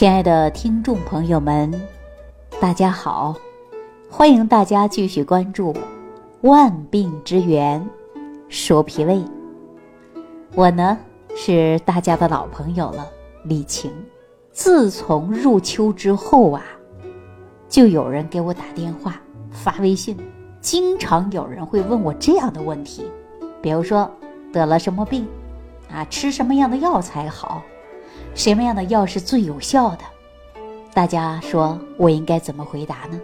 [0.00, 1.70] 亲爱的听众朋友们，
[2.58, 3.36] 大家好！
[4.08, 5.74] 欢迎大家继续关注
[6.40, 7.86] 《万病之源
[8.48, 9.16] 说脾胃》。
[10.54, 10.96] 我呢
[11.36, 13.06] 是大家的老朋友了，
[13.44, 13.92] 李晴。
[14.52, 16.64] 自从入秋之后啊，
[17.68, 19.20] 就有人给我打电话、
[19.50, 20.16] 发微信，
[20.62, 23.04] 经常有人会问我这样的问题，
[23.60, 24.10] 比如说
[24.50, 25.28] 得了什么病
[25.92, 27.60] 啊，吃什么样的药才好？
[28.34, 29.98] 什么样的药是最有效的？
[30.94, 33.20] 大家说我应该怎么回答呢？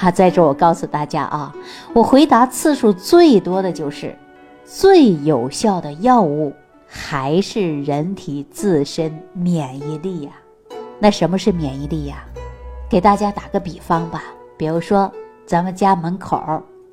[0.00, 1.54] 啊，在这我告诉大家啊，
[1.92, 4.16] 我回答次数最多的就是，
[4.64, 6.52] 最有效的药物
[6.86, 10.32] 还是人体自身免疫力呀。
[10.98, 12.24] 那什么是免疫力呀？
[12.88, 14.24] 给大家打个比方吧，
[14.56, 15.10] 比如说
[15.46, 16.36] 咱们家门口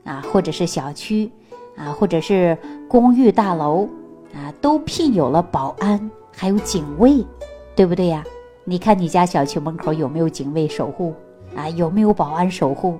[0.04, 1.32] 啊，或者是小区
[1.78, 3.88] 啊，或者是公寓大楼
[4.34, 6.12] 啊，都聘有了保安。
[6.36, 7.26] 还有警卫，
[7.76, 8.24] 对不对呀？
[8.66, 11.14] 你看你家小区门口有没有警卫守护
[11.56, 11.70] 啊？
[11.70, 13.00] 有没有保安守护？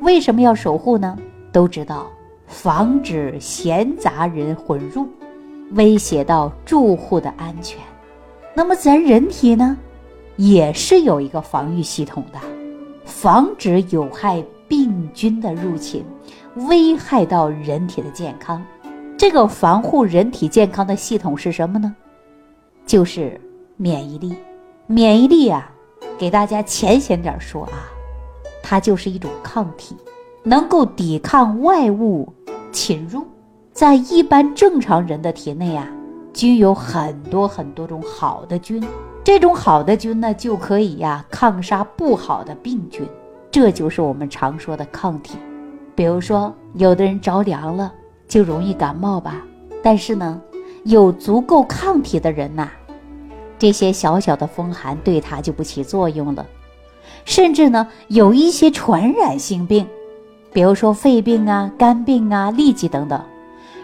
[0.00, 1.18] 为什么要守护呢？
[1.50, 2.06] 都知道
[2.46, 5.08] 防止闲杂人混入，
[5.72, 7.80] 威胁到住户的安全。
[8.54, 9.76] 那么咱人体呢，
[10.36, 12.38] 也是有一个防御系统的，
[13.04, 16.04] 防止有害病菌的入侵，
[16.68, 18.62] 危害到人体的健康。
[19.16, 21.96] 这个防护人体健康的系统是什么呢？
[22.86, 23.38] 就是
[23.76, 24.32] 免疫力，
[24.86, 25.68] 免疫力啊，
[26.16, 27.90] 给大家浅显点说啊，
[28.62, 29.96] 它就是一种抗体，
[30.44, 32.32] 能够抵抗外物
[32.70, 33.26] 侵入。
[33.72, 35.90] 在一般正常人的体内啊，
[36.32, 38.80] 均有很多很多种好的菌，
[39.24, 43.04] 这种好的菌呢，就可以呀抗杀不好的病菌，
[43.50, 45.36] 这就是我们常说的抗体。
[45.96, 47.92] 比如说，有的人着凉了
[48.28, 49.44] 就容易感冒吧，
[49.82, 50.40] 但是呢。
[50.86, 52.70] 有足够抗体的人呐，
[53.58, 56.46] 这些小小的风寒对他就不起作用了。
[57.24, 59.84] 甚至呢，有一些传染性病，
[60.52, 63.20] 比如说肺病啊、肝病啊、痢疾等等，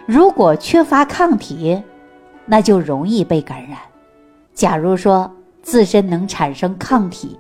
[0.06, 1.82] 如果缺乏抗体，
[2.46, 3.78] 那就容易被感染。
[4.54, 5.28] 假如说
[5.60, 7.36] 自身能产生抗体，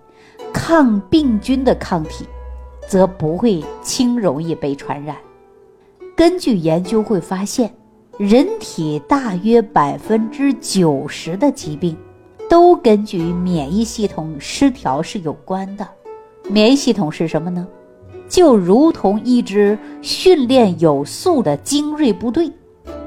[0.52, 2.26] 抗病菌的抗体，
[2.88, 5.16] 则不会轻容易被传染。
[6.16, 7.72] 根据研究会发现。
[8.18, 11.96] 人体大约百分之九十的疾病，
[12.48, 15.88] 都根据免疫系统失调是有关的。
[16.46, 17.66] 免疫系统是什么呢？
[18.28, 22.52] 就如同一支训练有素的精锐部队，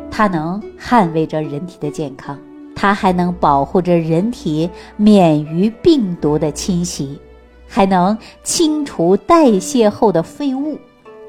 [0.10, 2.40] 它能捍卫着人体的健康，
[2.76, 4.68] 它还能保护着人体
[4.98, 7.20] 免于病毒的侵袭，
[7.68, 10.80] 还能清除代谢后的废物，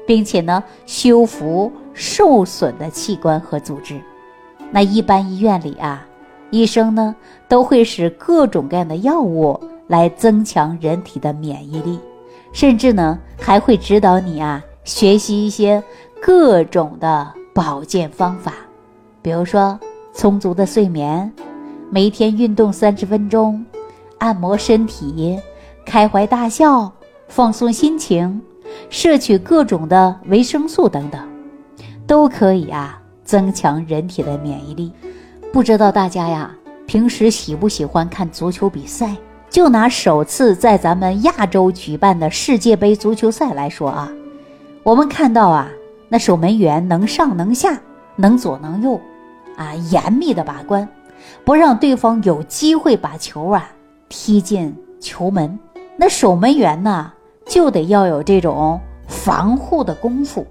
[0.07, 1.71] 并且呢，修复。
[1.99, 3.99] 受损的器官和组织，
[4.69, 6.05] 那一般医院里啊，
[6.51, 7.15] 医生呢
[7.47, 11.99] 都会使各种各样的药物来增强人体的免疫力，
[12.53, 15.83] 甚至呢还会指导你啊学习一些
[16.21, 18.53] 各种的保健方法，
[19.23, 19.79] 比如说
[20.13, 21.33] 充足的睡眠，
[21.89, 23.65] 每天运动三十分钟，
[24.19, 25.39] 按摩身体，
[25.83, 26.91] 开怀大笑，
[27.27, 28.39] 放松心情，
[28.89, 31.21] 摄取各种的维生素等等。
[32.05, 34.91] 都可以啊，增强人体的免疫力。
[35.51, 36.55] 不知道大家呀，
[36.85, 39.15] 平时喜不喜欢看足球比赛？
[39.49, 44.11] 就拿首次在咱们亚洲举办的世界杯足球赛来说啊，
[44.83, 45.69] 我们看到啊，
[46.09, 47.79] 那守门员能上能下，
[48.17, 48.99] 能左能右，
[49.55, 50.87] 啊，严密的把关，
[51.43, 53.69] 不让对方有机会把球啊
[54.09, 55.57] 踢进球门。
[55.95, 57.11] 那守门员呢，
[57.57, 60.45] 就得要有这种防护的功夫。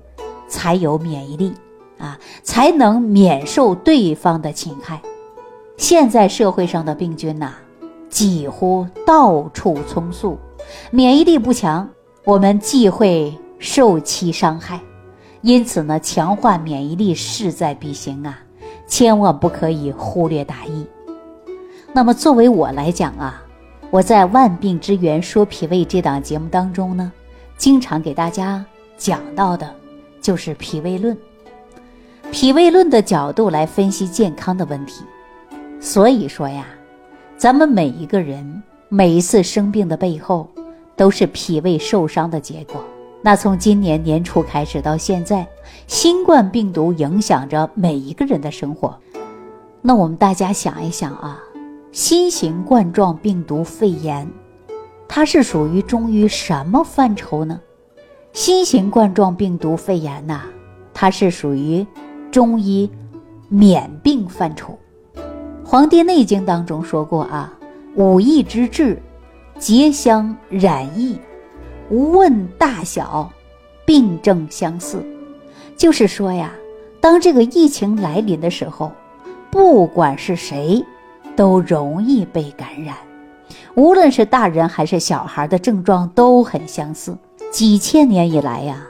[0.48, 1.52] 才有免疫力
[1.98, 5.00] 啊，才能免受对方的侵害。
[5.76, 7.52] 现在社会上的病菌呐，
[8.08, 10.36] 几乎到处充数，
[10.90, 11.88] 免疫力不强，
[12.24, 14.80] 我们既会受其伤害。
[15.42, 18.38] 因此呢，强化免疫力势在必行啊，
[18.88, 20.84] 千万不可以忽略大意。
[21.92, 23.42] 那么作为我来讲啊，
[23.90, 27.12] 我在《万病之源说脾胃》这档节目当中呢，
[27.56, 28.64] 经常给大家
[28.96, 29.74] 讲到的。
[30.18, 31.16] 就是脾胃论，
[32.32, 35.04] 脾胃论的角度来分析健康的问题。
[35.78, 36.66] 所以说呀，
[37.36, 40.48] 咱们每一个人每一次生病的背后，
[40.96, 42.84] 都是脾胃受伤的结果。
[43.22, 45.46] 那从今年年初开始到现在，
[45.86, 48.98] 新冠病毒影响着每一个人的生活。
[49.80, 51.40] 那我们大家想一想啊，
[51.96, 54.30] 新型冠状病毒肺炎，
[55.08, 57.58] 它是属于中医什么范畴呢？
[58.34, 60.42] 新型冠状病毒肺炎呐，
[60.92, 61.86] 它是属于
[62.30, 62.90] 中医
[63.48, 64.78] 免病范畴。
[65.64, 67.58] 《黄帝内经》当中说过啊，
[67.94, 69.00] 五疫之治
[69.58, 71.18] 结相染疫，
[71.88, 73.32] 无问大小，
[73.86, 75.02] 病症相似。
[75.78, 76.52] 就是说呀，
[77.00, 78.92] 当这个疫情来临的时候，
[79.50, 80.84] 不管是谁，
[81.36, 82.96] 都容易被感染。
[83.74, 87.16] 无论是大人还是小孩的症状都很相似。
[87.52, 88.82] 几千年以来呀，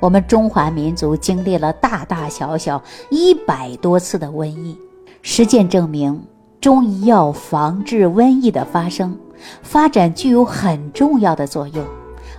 [0.00, 4.76] 我们中华民族经历了大大小小一百多次的瘟疫。
[5.22, 6.20] 实践证明，
[6.60, 9.16] 中医药防治瘟疫的发生
[9.62, 11.84] 发展具有很重要的作用，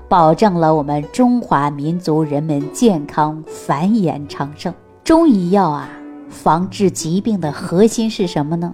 [0.10, 4.74] 保障了我们中华民族人们健康繁衍昌盛。
[5.04, 5.90] 中医药啊，
[6.30, 8.74] 防治疾病的核心是什么呢？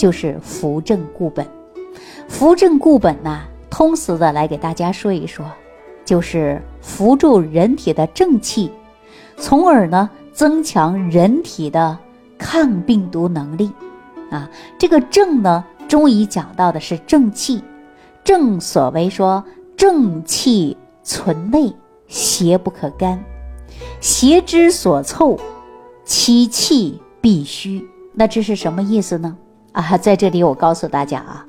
[0.00, 1.46] 就是扶正固本。
[2.26, 5.44] 扶正固本呐，通俗的来给大家说一说，
[6.06, 8.72] 就是扶助人体的正气，
[9.36, 11.98] 从而呢增强人体的。
[12.42, 13.70] 抗病毒能力，
[14.30, 14.48] 啊，
[14.78, 17.62] 这个正呢，中医讲到的是正气，
[18.24, 19.44] 正所谓说
[19.76, 21.70] 正气存内，
[22.08, 23.22] 邪不可干，
[24.00, 25.38] 邪之所凑，
[26.06, 27.86] 其气必虚。
[28.14, 29.36] 那这是什么意思呢？
[29.72, 31.46] 啊，在这里我告诉大家啊，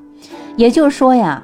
[0.56, 1.44] 也就是说呀，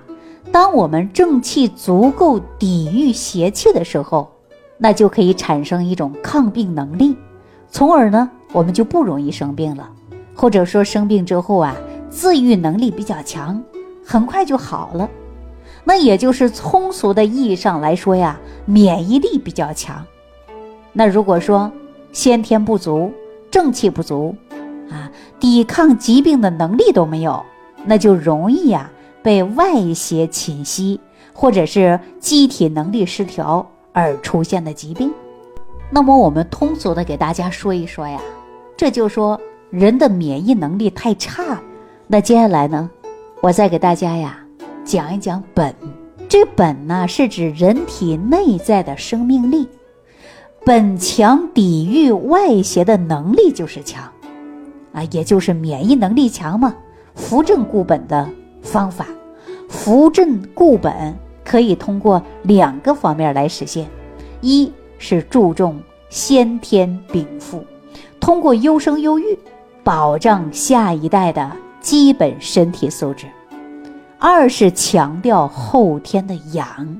[0.51, 4.31] 当我们正气足够抵御邪气的时候，
[4.77, 7.15] 那就可以产生一种抗病能力，
[7.69, 8.29] 从而呢。
[8.53, 9.89] 我们就不容易生病了，
[10.33, 11.75] 或者说生病之后啊，
[12.09, 13.61] 自愈能力比较强，
[14.05, 15.07] 很快就好了。
[15.83, 20.01] 那也就是通俗的意义上来说呀，免疫力比较强。
[20.93, 21.69] 那如果说
[22.13, 23.11] 先天不足、
[23.51, 24.33] 正气不足
[24.89, 27.43] 啊，抵抗疾病的能力都没有，
[27.85, 28.89] 那就容易呀
[29.21, 30.99] 被外邪侵袭，
[31.33, 35.11] 或者是机体能力失调而出现的疾病。
[35.89, 38.19] 那么我们通俗的给大家说一说呀。
[38.75, 39.39] 这就说
[39.69, 41.59] 人的免疫能力太差，
[42.05, 42.89] 那接下来呢，
[43.41, 44.37] 我再给大家呀
[44.85, 45.73] 讲一讲本。
[46.29, 49.67] 这本呢是指人体内在的生命力，
[50.65, 54.03] 本强抵御外邪的能力就是强，
[54.97, 56.75] 啊，也就是免疫能力强嘛。
[57.13, 58.27] 扶正固本的
[58.63, 59.05] 方法，
[59.69, 61.15] 扶正固本
[61.45, 63.87] 可以通过两个方面来实现，
[64.41, 65.79] 一是注重
[66.09, 67.63] 先天禀赋。
[68.19, 69.37] 通过优生优育，
[69.83, 73.27] 保障下一代的基本身体素质；
[74.17, 76.99] 二是强调后天的养，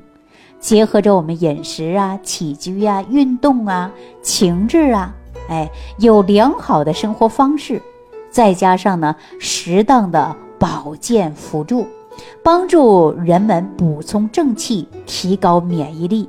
[0.60, 3.90] 结合着我们饮食啊、起居啊、运动啊、
[4.22, 5.12] 情志啊，
[5.48, 7.82] 哎，有良好的生活方式，
[8.30, 11.86] 再加上呢适当的保健辅助，
[12.42, 16.28] 帮助人们补充正气，提高免疫力。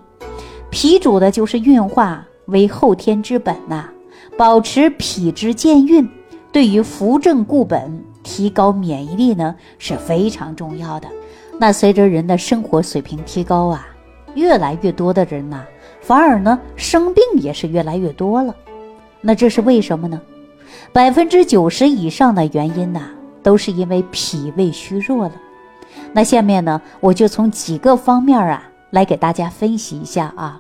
[0.69, 3.89] 脾主的就是运化，为后天之本呐。
[4.37, 6.07] 保持脾之健运，
[6.51, 11.09] 对于扶正固本、提高免疫力呢是非常重要的。
[11.57, 13.85] 那随着人的生活水平提高啊，
[14.35, 15.65] 越来越多的人呐，
[15.99, 18.55] 反而呢生病也是越来越多了。
[19.21, 20.21] 那这是为什么呢？
[20.93, 23.01] 百分之九十以上的原因呐，
[23.43, 25.33] 都是因为脾胃虚弱了。
[26.13, 30.59] 那下面呢，我就从几个方面啊来给大家分析一下啊。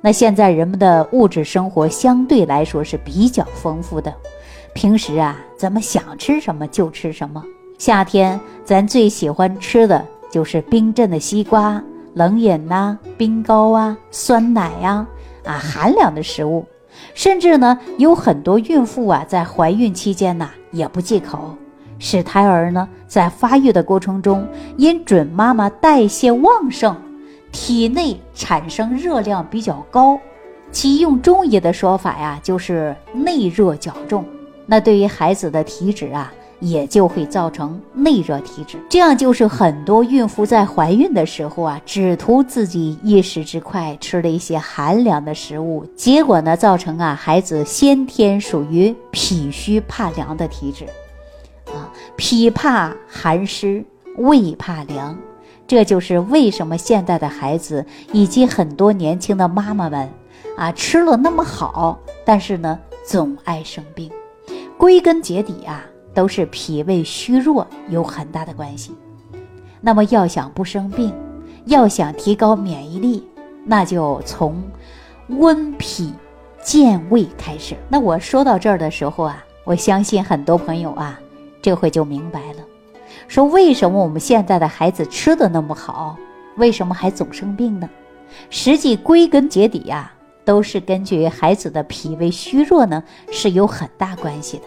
[0.00, 4.14] 那现在人们的物质生活相对来说是比较丰富的，
[4.74, 7.42] 平时啊，咱们想吃什么就吃什么。
[7.78, 11.82] 夏天咱最喜欢吃的就是冰镇的西瓜、
[12.14, 15.06] 冷饮呐、冰糕啊、酸奶呀，
[15.44, 16.64] 啊，寒凉的食物。
[17.14, 21.56] 甚至呢，有很多孕妇啊，在怀孕期间呢，也不忌口，
[21.98, 26.96] 使胎儿呢，在发育的过程中，因准妈妈代谢旺盛。
[27.50, 30.20] 体内产生热量比较高，
[30.70, 34.22] 其用中医的说法呀，就是内热较重。
[34.66, 38.78] 那对于孩子的体质啊，也就会造成内热体质。
[38.88, 50.84] 这样就是很多孕妇在怀孕的时候啊，只图自己一时之快，吃了一些寒凉的食物，结果呢，造成啊孩子先天属于脾虚怕凉的体质，
[51.72, 53.84] 啊，脾怕寒湿，
[54.16, 55.16] 胃怕凉。
[55.66, 60.08] 这就是为什么现在的孩子以及很多年轻的妈妈们，
[60.56, 64.10] 啊，吃了那么好，但是呢，总爱生病。
[64.78, 65.84] 归根结底啊，
[66.14, 68.92] 都是脾胃虚弱有很大的关系。
[69.80, 71.14] 那么要想不生病，
[71.66, 73.26] 要想提高免疫力，
[73.64, 74.62] 那就从
[75.28, 76.12] 温脾
[76.62, 77.76] 健胃开始。
[77.88, 81.20] 那我说到这儿的时候啊，我相信很多朋友啊，
[81.62, 82.58] 这回就明白了。
[83.28, 86.16] 说为什么我们现在的孩子吃的那么好，
[86.56, 87.88] 为什么还总生病呢？
[88.50, 90.12] 实际归根结底呀，
[90.44, 94.64] 都是根据孩子的脾胃虚弱呢是有很大关系的。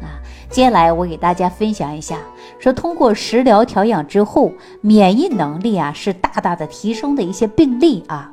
[0.00, 0.20] 啊。
[0.48, 2.18] 接下来我给大家分享一下，
[2.58, 8.32] 说通过食疗调养之后，免疫能力啊是大大的提升的一些病例啊。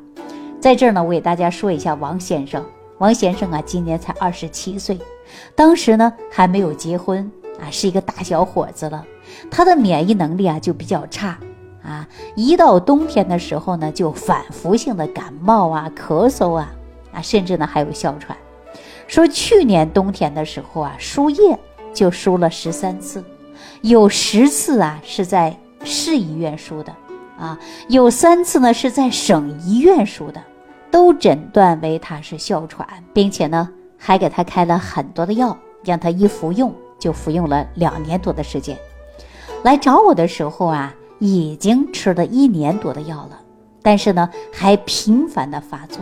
[0.59, 2.63] 在这儿呢，我给大家说一下王先生。
[2.99, 4.97] 王先生啊，今年才二十七岁，
[5.55, 7.29] 当时呢还没有结婚
[7.59, 9.03] 啊，是一个大小伙子了。
[9.49, 11.37] 他的免疫能力啊就比较差
[11.83, 16.71] 啊，一到冬天的时候呢，就反复性的感冒啊、咳嗽啊
[17.11, 18.37] 啊，甚至呢还有哮喘。
[19.07, 21.57] 说去年冬天的时候啊，输液
[21.93, 23.23] 就输了十三次，
[23.81, 26.95] 有十次啊是在市医院输的
[27.37, 30.41] 啊，有三次呢是在省医院输的。
[30.91, 33.67] 都诊断为他是哮喘，并且呢，
[33.97, 38.77] 还给他开了很多的药，让他一服用就服用了两年多的时间。
[39.63, 43.39] 来找我的时候啊，已经吃了一年多的药了，
[43.81, 45.99] 但是呢，还频繁的发作。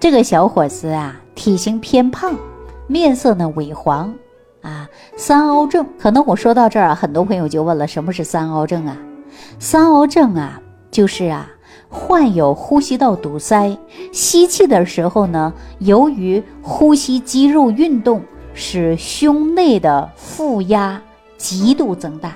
[0.00, 2.36] 这个小伙子啊，体型偏胖，
[2.86, 4.14] 面色呢萎黄，
[4.60, 5.86] 啊，三凹症。
[5.98, 8.96] 可能我说到这儿啊，很多朋友就问了，什么是三凹症啊？
[9.58, 10.60] 三凹症啊，
[10.90, 11.50] 就是啊。
[11.88, 13.78] 患有呼吸道堵塞，
[14.10, 18.20] 吸气的时候呢，由于呼吸肌肉运动，
[18.52, 21.00] 使胸内的负压
[21.36, 22.34] 极度增大，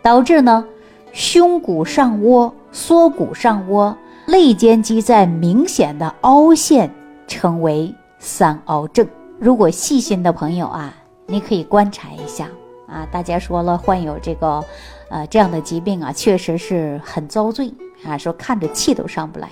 [0.00, 0.64] 导致呢
[1.12, 3.94] 胸骨上窝、缩骨上窝、
[4.26, 6.90] 肋间肌在明显的凹陷，
[7.26, 9.06] 称为三凹症。
[9.38, 10.94] 如果细心的朋友啊，
[11.26, 12.48] 你可以观察一下
[12.88, 14.64] 啊，大家说了患有这个，
[15.10, 17.72] 呃这样的疾病啊，确实是很遭罪。
[18.06, 19.48] 啊，说看着气都上不来。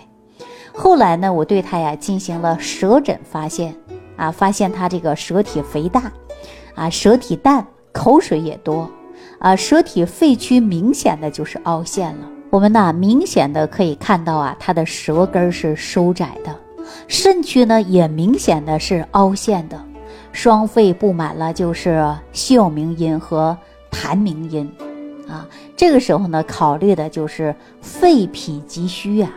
[0.72, 3.74] 后来呢，我对他呀进行了舌诊，发现
[4.16, 6.10] 啊，发现他这个舌体肥大，
[6.74, 8.90] 啊，舌体淡，口水也多，
[9.38, 12.28] 啊，舌体肺区明显的就是凹陷了。
[12.52, 16.54] 我们呢，明显的可以看到啊，他的舌根是收窄的，
[17.08, 19.82] 肾区呢也明显的是凹陷的，
[20.32, 23.56] 双肺布满了就是哮鸣音和
[23.90, 24.70] 痰鸣音。
[25.26, 29.30] 啊，这个时候呢，考虑的就是肺脾积虚啊，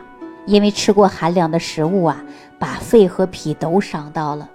[0.45, 2.21] 因为吃过寒凉的食物啊，
[2.59, 4.49] 把肺和脾都伤到了。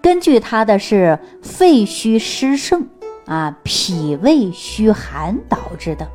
[0.00, 2.88] 根据他的是肺虚湿盛
[3.26, 6.08] 啊，脾胃虚寒导致的，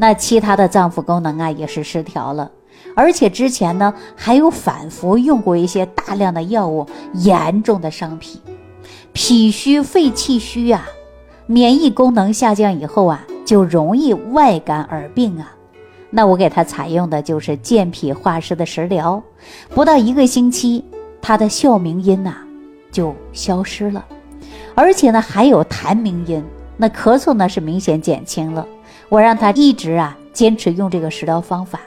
[0.00, 2.50] 那其他的脏腑功能啊也是失调了，
[2.96, 8.40] 而且之前呢还有反复用过一些大量的药物，严重的伤脾，
[9.12, 10.88] 脾虚肺气虚啊，
[11.46, 13.26] 免疫功能下降以后啊。
[13.42, 15.52] 就容易外感而病啊，
[16.08, 19.20] 那我给他采用的就是健脾化湿的食疗，
[19.70, 20.84] 不到一个星期，
[21.20, 22.36] 他的哮鸣音呐
[22.92, 24.04] 就消失了，
[24.76, 26.44] 而且呢还有痰鸣音，
[26.76, 28.64] 那咳嗽呢是明显减轻了。
[29.10, 31.80] 我让他一直啊坚持用这个食疗方法，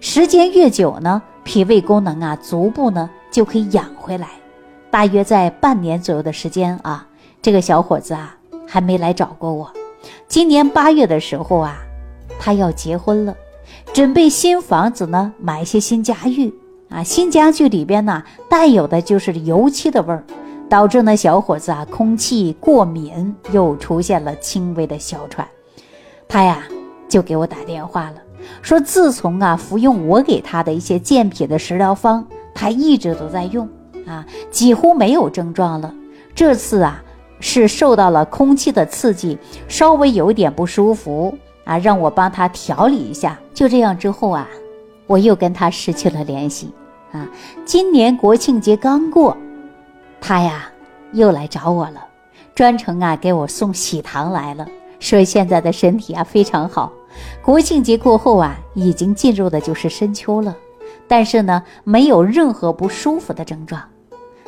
[0.00, 4.28] 时间越久呢，脾胃功能啊逐步呢就可以养回来。
[4.88, 7.04] 大约在半年左右的时间啊，
[7.42, 9.68] 这个小伙子啊还没来找过我。
[10.28, 11.76] 今年八月的时候啊，
[12.38, 13.34] 他要结婚了，
[13.92, 16.54] 准备新房子呢，买一些新家具
[16.90, 17.02] 啊。
[17.02, 20.22] 新家具里边呢，带有的就是油漆的味儿，
[20.68, 25.44] 导致呢小伙子啊空气过敏，又出现了轻微的哮喘。
[26.28, 26.62] 他呀
[27.08, 28.16] 就给我打电话了，
[28.62, 33.68] 说自从啊服用我给他的一些健脾的食疗方，他一直都在用
[34.06, 35.92] 啊，几乎没有症状了。
[36.34, 37.02] 这次啊。
[37.40, 43.38] 是受到了空气的刺激，稍微有点不舒服啊，让我帮他调理一下。
[43.54, 44.48] 就这样之后啊，
[45.06, 46.72] 我又跟他失去了联系
[47.12, 47.28] 啊。
[47.64, 49.36] 今年国庆节刚过，
[50.20, 50.68] 他呀
[51.12, 52.04] 又来找我了，
[52.56, 54.66] 专程啊给我送喜糖来了，
[54.98, 56.92] 说现在的身体啊非常好。
[57.42, 60.56] 国庆节过后啊，已经进入的就是深秋了，
[61.06, 63.82] 但是呢，没有任何不舒服的症状。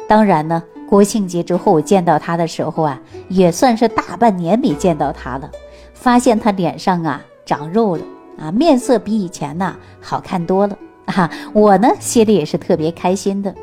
[0.08, 0.62] 当然呢。
[0.90, 5.48] 国庆节之后见到他的时候啊，也算是大半年没见到他了。
[5.94, 8.02] 发现他脸上啊长肉了
[8.36, 11.30] 啊，面色比以前呢好看多了啊。
[11.52, 13.54] 我呢心里也是特别开心的。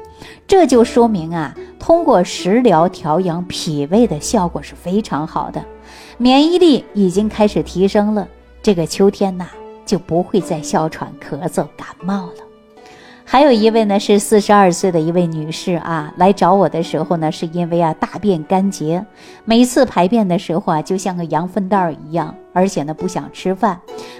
[0.47, 5.61] 这就说明啊，通过食疗调养脾胃的效果是非常好的，
[6.17, 8.27] 免疫力已经开始提升了。
[8.61, 9.47] 这个秋天呐，
[9.85, 12.33] 就不会再哮喘、咳嗽、感冒了。
[13.29, 19.05] 还有一位呢，是四十二岁的一位女士啊，来找我的时候呢，是因为啊大便干结，
[19.43, 23.79] 每次排便的时候啊，就像个羊粪蛋儿一样，而且呢不想吃饭，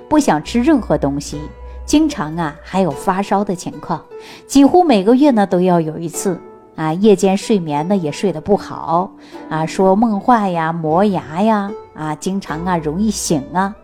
[0.09, 1.39] 不想吃任何东西，
[1.85, 4.03] 经常啊还有发烧的情况，
[4.45, 6.37] 几乎每个月呢都要有一次
[6.77, 9.11] 啊，夜间睡眠呢也睡得不好
[9.49, 13.75] 啊，说梦话呀、磨牙呀啊，经常啊容易醒啊。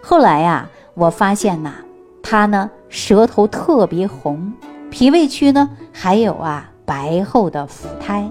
[0.00, 1.74] 后来呀，我发现呐，
[2.22, 2.70] 他呢。
[2.90, 4.52] 舌头特别红，
[4.88, 8.30] 脾胃区呢还有啊白厚的腹苔，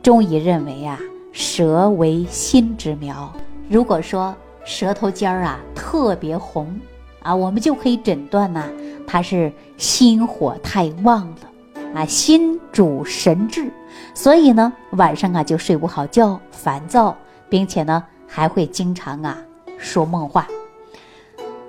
[0.00, 0.96] 中医认为啊
[1.32, 3.32] 舌为心之苗。
[3.68, 4.32] 如果说
[4.64, 6.78] 舌头尖儿啊特别红
[7.20, 8.62] 啊，我们就可以诊断呐，
[9.08, 11.50] 他是心火太旺了
[11.96, 12.04] 啊。
[12.04, 13.70] 心主神志，
[14.14, 17.16] 所以呢晚上啊就睡不好觉，烦躁，
[17.48, 19.38] 并且呢还会经常啊
[19.78, 20.46] 说梦话。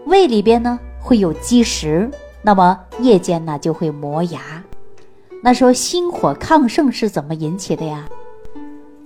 [0.05, 2.09] 胃里边呢会有积食，
[2.41, 4.41] 那么夜间呢就会磨牙。
[5.43, 8.07] 那说心火亢盛是怎么引起的呀？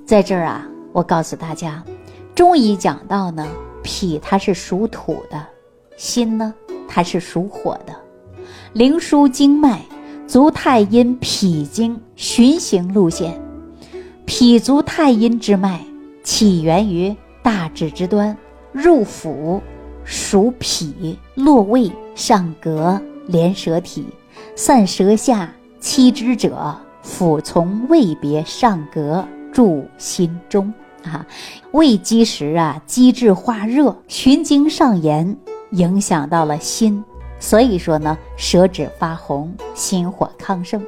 [0.05, 1.83] 在这儿啊，我告诉大家，
[2.33, 3.47] 中医讲到呢，
[3.83, 5.45] 脾它是属土的，
[5.97, 6.53] 心呢
[6.87, 7.95] 它是属火的。
[8.73, 9.81] 灵枢经脉，
[10.31, 13.37] 足太阴脾经循行路线，
[14.25, 15.81] 脾足太阴之脉
[16.23, 18.37] 起源于大指之端，
[18.71, 19.61] 入腹，
[20.05, 22.97] 属脾，络胃，上膈，
[23.27, 24.05] 连舌体，
[24.55, 29.25] 散舌下，七支者，腹从胃别上膈。
[29.51, 30.73] 注心中
[31.03, 31.27] 啊，
[31.73, 35.35] 胃积食啊，积滞化热，循经上炎，
[35.71, 37.03] 影响到了心，
[37.41, 40.81] 所以说呢，舌质发红，心火亢盛。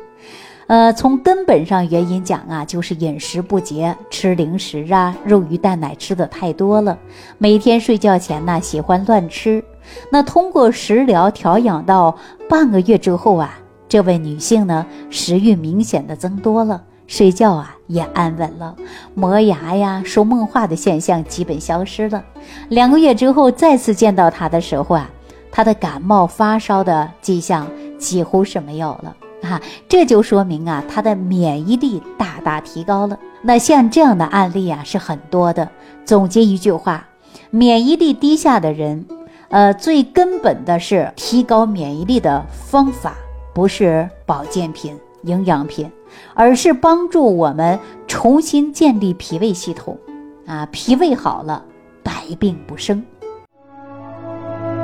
[0.67, 6.97] 呃，从根本上原因讲啊，就是饮食不节，吃零食啊，肉鱼蛋奶吃的太多了，
[7.37, 9.61] 每天睡觉前呢，喜欢乱吃。
[10.09, 12.17] 那通过食疗调养到
[12.47, 16.81] 半个月之后啊，这位女性呢，食欲明显的增多了。
[17.05, 18.73] 睡觉啊也安稳了，
[19.13, 22.23] 磨牙呀、说梦话的现象基本消失了。
[22.69, 25.09] 两个月之后再次见到她的时候啊，
[25.55, 27.69] 他的感冒发烧的迹象
[27.99, 33.19] 几乎是没有了啊，这就说明啊他的免疫力大大提高了。
[33.43, 35.69] 那像这样的案例啊是很多的。
[36.05, 37.07] 总结一句话，
[37.51, 39.05] 免疫力低下的人，
[39.49, 43.15] 呃，最根本的是提高免疫力的方法，
[43.53, 45.91] 不是保健品、营养品。
[46.35, 49.97] 而是帮助我们重新建立脾胃系统，
[50.45, 51.63] 啊，脾胃好了，
[52.03, 53.03] 百病不生。